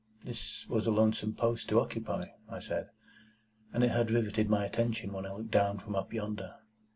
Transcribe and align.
This 0.23 0.67
was 0.67 0.87
a 0.87 0.91
lonesome 0.91 1.35
post 1.35 1.69
to 1.69 1.79
occupy 1.79 2.23
(I 2.49 2.59
said), 2.59 2.89
and 3.71 3.83
it 3.83 3.91
had 3.91 4.09
riveted 4.09 4.49
my 4.49 4.65
attention 4.65 5.13
when 5.13 5.27
I 5.27 5.33
looked 5.33 5.51
down 5.51 5.77
from 5.77 5.95
up 5.95 6.11
yonder. 6.11 6.55